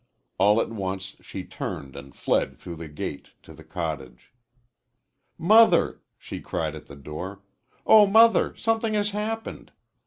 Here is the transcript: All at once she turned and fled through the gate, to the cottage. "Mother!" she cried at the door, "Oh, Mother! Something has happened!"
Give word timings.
All 0.39 0.59
at 0.59 0.71
once 0.71 1.15
she 1.21 1.43
turned 1.43 1.95
and 1.95 2.15
fled 2.15 2.57
through 2.57 2.77
the 2.77 2.87
gate, 2.87 3.29
to 3.43 3.53
the 3.53 3.63
cottage. 3.63 4.31
"Mother!" 5.37 6.01
she 6.17 6.41
cried 6.41 6.73
at 6.73 6.87
the 6.87 6.95
door, 6.95 7.43
"Oh, 7.85 8.07
Mother! 8.07 8.55
Something 8.55 8.95
has 8.95 9.11
happened!" 9.11 9.71